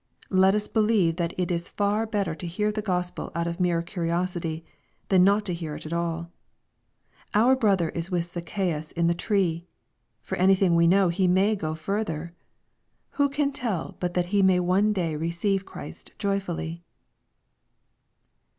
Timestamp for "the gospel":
2.71-3.31